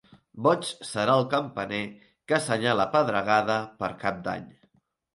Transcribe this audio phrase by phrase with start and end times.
[0.45, 4.53] Boig serà el campaner que assenyala pedregada per Cap d'Any.